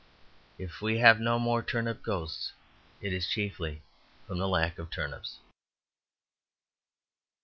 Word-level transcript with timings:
If 0.57 0.81
we 0.81 0.97
have 0.97 1.19
no 1.19 1.37
more 1.37 1.61
turnip 1.61 2.01
ghosts 2.01 2.53
it 3.03 3.13
is 3.13 3.29
chiefly 3.29 3.83
from 4.25 4.39
the 4.39 4.47
lack 4.47 4.79
of 4.79 4.89
turnips. 4.89 5.37